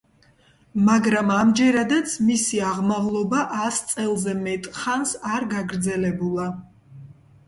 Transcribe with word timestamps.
მაგრამ 0.85 1.27
ამჯერადაც 1.33 2.15
მისი 2.29 2.61
აღმავლობა 2.69 3.41
ას 3.65 3.77
წელზე 3.91 4.33
მეტხანს 4.47 5.13
არ 5.35 5.45
გაგრძელებულა. 5.53 6.47